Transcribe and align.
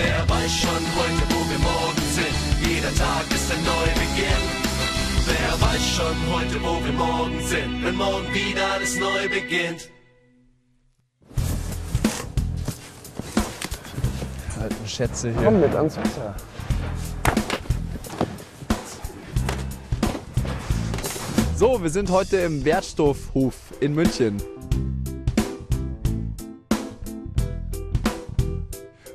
Wer 0.00 0.28
weiß 0.28 0.52
schon 0.52 0.84
heute, 0.96 1.22
wo 1.28 1.40
wir 1.50 1.58
morgen 1.58 2.02
sind? 2.14 2.70
Jeder 2.70 2.94
Tag 2.94 3.24
ist 3.34 3.50
ein 3.50 3.64
Neubeginn. 3.64 4.44
Wer 5.26 5.60
weiß 5.60 5.84
schon 5.96 6.16
heute, 6.32 6.62
wo 6.62 6.84
wir 6.84 6.92
morgen 6.92 7.40
sind? 7.44 7.84
Wenn 7.84 7.96
morgen 7.96 8.32
wieder 8.32 8.74
alles 8.74 8.96
neu 8.96 9.28
beginnt. 9.28 9.90
Alten 14.62 14.86
Schätze 14.86 15.32
hier. 15.32 15.42
Komm 15.42 15.60
mit 15.60 15.74
ans 15.74 15.96
Wasser. 15.96 16.36
So, 21.56 21.82
wir 21.82 21.90
sind 21.90 22.08
heute 22.10 22.36
im 22.36 22.64
Wertstoffhof 22.64 23.56
in 23.80 23.96
München. 23.96 24.40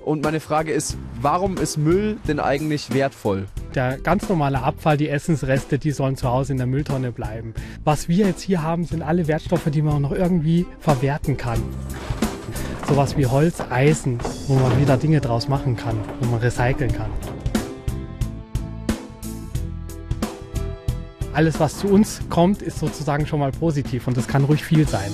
Und 0.03 0.21
meine 0.21 0.41
Frage 0.41 0.73
ist, 0.73 0.97
warum 1.21 1.57
ist 1.57 1.77
Müll 1.77 2.17
denn 2.27 2.41
eigentlich 2.41 2.93
wertvoll? 2.93 3.45
Der 3.73 3.97
ganz 3.97 4.27
normale 4.27 4.61
Abfall, 4.61 4.97
die 4.97 5.07
Essensreste, 5.07 5.79
die 5.79 5.91
sollen 5.91 6.17
zu 6.17 6.27
Hause 6.27 6.51
in 6.51 6.57
der 6.57 6.67
Mülltonne 6.67 7.13
bleiben. 7.13 7.53
Was 7.85 8.09
wir 8.09 8.27
jetzt 8.27 8.41
hier 8.41 8.61
haben, 8.61 8.83
sind 8.83 9.01
alle 9.01 9.27
Wertstoffe, 9.29 9.69
die 9.71 9.81
man 9.81 10.01
noch 10.01 10.11
irgendwie 10.11 10.65
verwerten 10.79 11.37
kann. 11.37 11.61
Sowas 12.85 13.15
wie 13.15 13.25
Holz, 13.25 13.61
Eisen, 13.69 14.19
wo 14.47 14.55
man 14.55 14.77
wieder 14.79 14.97
Dinge 14.97 15.21
draus 15.21 15.47
machen 15.47 15.77
kann, 15.77 15.97
wo 16.19 16.29
man 16.29 16.41
recyceln 16.41 16.91
kann. 16.91 17.09
Alles, 21.31 21.61
was 21.61 21.79
zu 21.79 21.87
uns 21.87 22.19
kommt, 22.29 22.61
ist 22.61 22.79
sozusagen 22.79 23.25
schon 23.25 23.39
mal 23.39 23.51
positiv 23.51 24.05
und 24.07 24.17
das 24.17 24.27
kann 24.27 24.43
ruhig 24.43 24.65
viel 24.65 24.85
sein. 24.85 25.11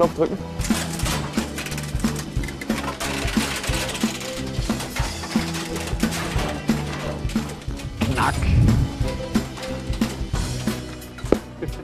Knopf 0.00 0.16
drücken. 0.16 0.38
Knack. 8.14 8.34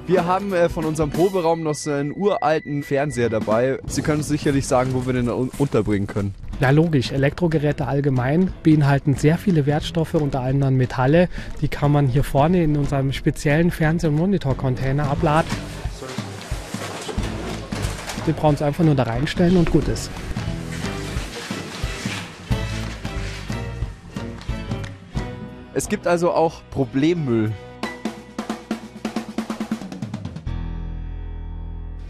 Wir 0.07 0.25
haben 0.25 0.55
äh, 0.55 0.71
von 0.71 0.87
unserem 0.87 1.11
Proberaum 1.11 1.63
noch 1.63 1.75
so 1.75 1.91
einen 1.91 2.11
uralten 2.17 2.83
Fernseher 2.83 3.29
dabei. 3.29 3.81
Sie 3.87 4.01
können 4.01 4.19
uns 4.19 4.29
sicherlich 4.29 4.67
sagen, 4.67 4.95
wo 4.95 5.05
wir 5.05 5.13
den 5.13 5.29
un 5.29 5.51
unterbringen 5.59 6.07
können. 6.07 6.35
Ja, 6.61 6.71
logisch. 6.71 7.13
Elektrogeräte 7.13 7.87
allgemein 7.87 8.51
beinhalten 8.63 9.17
sehr 9.17 9.37
viele 9.37 9.67
Wertstoffe, 9.67 10.15
unter 10.15 10.41
anderem 10.41 10.79
Metalle. 10.79 11.29
Die 11.61 11.69
kann 11.69 11.93
man 11.93 12.07
hier 12.07 12.25
vorne 12.25 12.65
in 12.65 12.79
unserem 12.79 13.13
speziellen 13.13 13.71
Fernseh- 13.71 14.09
und 14.09 14.15
Monitorcontainer 14.15 15.11
abladen. 15.11 15.51
Wir 18.27 18.35
brauchen 18.35 18.57
es 18.57 18.63
einfach 18.63 18.83
nur 18.83 18.97
da 18.97 19.05
reinstellen 19.05 19.57
und 19.57 19.71
gut 19.71 19.87
ist. 19.87 20.11
Es 25.75 25.89
gibt 25.89 26.09
also 26.09 26.33
auch 26.33 26.63
Problemmüll. 26.71 27.53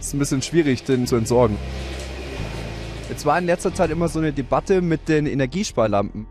Ist 0.01 0.15
ein 0.15 0.19
bisschen 0.19 0.41
schwierig, 0.41 0.85
den 0.85 1.07
zu 1.07 1.17
entsorgen. 1.17 1.59
Jetzt 3.11 3.27
war 3.27 3.39
in 3.39 3.45
letzter 3.45 3.75
Zeit 3.75 3.91
immer 3.91 4.09
so 4.09 4.19
eine 4.19 4.33
Debatte 4.33 4.81
mit 4.81 5.09
den 5.09 5.27
Energiesparlampen. 5.27 6.27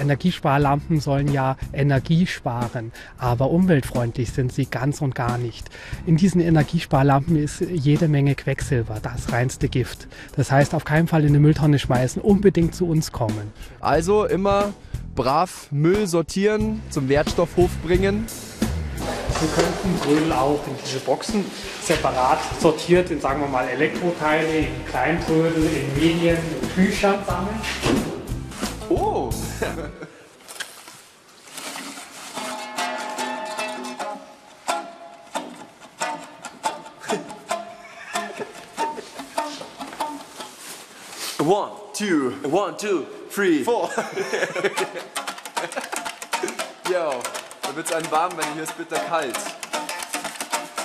Energiesparlampen 0.00 1.00
sollen 1.00 1.32
ja 1.32 1.56
Energie 1.72 2.26
sparen, 2.26 2.92
aber 3.18 3.50
umweltfreundlich 3.50 4.32
sind 4.32 4.52
sie 4.52 4.66
ganz 4.66 5.00
und 5.00 5.14
gar 5.14 5.38
nicht. 5.38 5.68
In 6.06 6.16
diesen 6.16 6.40
Energiesparlampen 6.40 7.36
ist 7.36 7.60
jede 7.60 8.08
Menge 8.08 8.34
Quecksilber, 8.34 8.98
das 9.00 9.32
reinste 9.32 9.68
Gift. 9.68 10.08
Das 10.36 10.50
heißt, 10.50 10.74
auf 10.74 10.84
keinen 10.84 11.08
Fall 11.08 11.24
in 11.24 11.32
die 11.32 11.38
Mülltonne 11.38 11.78
schmeißen, 11.78 12.20
unbedingt 12.22 12.74
zu 12.74 12.86
uns 12.86 13.12
kommen. 13.12 13.52
Also 13.80 14.24
immer 14.24 14.72
brav 15.14 15.68
Müll 15.70 16.06
sortieren, 16.06 16.80
zum 16.90 17.08
Wertstoffhof 17.08 17.70
bringen. 17.84 18.26
Wir 19.40 19.48
könnten 19.48 20.22
Müll 20.22 20.32
auch 20.32 20.60
in 20.66 20.74
diese 20.84 20.98
Boxen 21.00 21.44
separat 21.82 22.38
sortiert 22.60 23.10
in, 23.10 23.20
sagen 23.20 23.40
wir 23.40 23.48
mal, 23.48 23.66
Elektroteile, 23.68 24.58
in 24.58 24.86
Kleintrödel, 24.88 25.64
in 25.64 25.94
Medien, 25.94 26.36
in 26.36 26.68
Büchern 26.84 27.18
sammeln. 27.26 28.09
Oh! 28.92 29.30
One, 41.38 41.70
two, 41.94 42.32
one, 42.42 42.76
two, 42.76 43.06
three, 43.30 43.64
four. 43.64 43.88
Yo, 46.90 47.20
da 47.62 47.74
wird's 47.74 47.92
einem 47.92 48.10
warm, 48.10 48.36
wenn 48.36 48.52
hier 48.54 48.64
ist 48.64 48.76
bitter 48.76 48.98
kalt. 48.98 49.59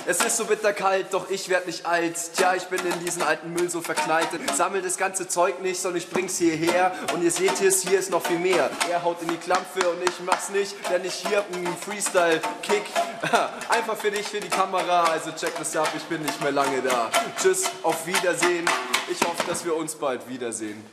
Es 0.08 0.24
ist 0.24 0.36
so 0.36 0.44
bitterkalt, 0.44 1.06
doch 1.10 1.30
ich 1.30 1.48
werd 1.48 1.66
nicht 1.66 1.84
alt. 1.84 2.14
Tja, 2.36 2.54
ich 2.54 2.62
bin 2.64 2.78
in 2.78 3.04
diesen 3.04 3.22
alten 3.22 3.52
Müll 3.52 3.68
so 3.68 3.80
verkneitet. 3.80 4.40
Sammel 4.54 4.80
das 4.80 4.96
ganze 4.98 5.26
Zeug 5.26 5.60
nicht, 5.62 5.80
sondern 5.80 6.00
ich 6.00 6.08
bring's 6.08 6.38
hierher. 6.38 6.92
Und 7.12 7.24
ihr 7.24 7.30
seht 7.32 7.60
es, 7.60 7.82
hier 7.82 7.98
ist 7.98 8.10
noch 8.10 8.24
viel 8.24 8.38
mehr. 8.38 8.70
Er 8.88 9.02
haut 9.02 9.20
in 9.22 9.28
die 9.28 9.36
Klampfe 9.36 9.88
und 9.90 10.00
ich 10.08 10.20
mach's 10.24 10.50
nicht, 10.50 10.76
denn 10.92 11.04
ich 11.04 11.14
hier 11.14 11.38
hab 11.38 11.52
einen 11.52 11.76
Freestyle-Kick. 11.76 12.84
Einfach 13.68 13.96
für 13.96 14.12
dich, 14.12 14.28
für 14.28 14.38
die 14.38 14.48
Kamera. 14.48 15.04
Also 15.04 15.32
check 15.32 15.58
das 15.58 15.76
ab, 15.76 15.88
ich 15.96 16.04
bin 16.04 16.22
nicht 16.22 16.40
mehr 16.40 16.52
lange 16.52 16.82
da. 16.82 17.10
Tschüss, 17.42 17.64
auf 17.82 18.06
Wiedersehen. 18.06 18.64
Ich 19.10 19.20
hoffe, 19.26 19.42
dass 19.48 19.64
wir 19.64 19.74
uns 19.74 19.96
bald 19.96 20.28
wiedersehen. 20.28 20.84